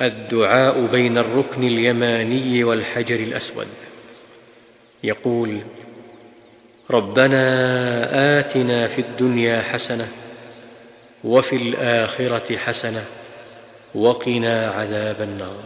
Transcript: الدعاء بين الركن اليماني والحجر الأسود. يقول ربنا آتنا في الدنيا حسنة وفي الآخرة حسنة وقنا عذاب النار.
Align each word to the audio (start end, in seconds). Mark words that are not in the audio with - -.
الدعاء 0.00 0.86
بين 0.86 1.18
الركن 1.18 1.64
اليماني 1.64 2.64
والحجر 2.64 3.20
الأسود. 3.20 3.66
يقول 5.04 5.60
ربنا 6.90 8.38
آتنا 8.40 8.86
في 8.86 9.00
الدنيا 9.00 9.62
حسنة 9.62 10.08
وفي 11.24 11.56
الآخرة 11.56 12.56
حسنة 12.56 13.04
وقنا 13.94 14.70
عذاب 14.70 15.22
النار. 15.22 15.64